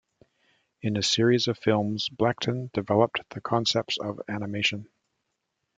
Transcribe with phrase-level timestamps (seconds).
[0.81, 4.89] In a series of films, Blackton developed the concepts of animation.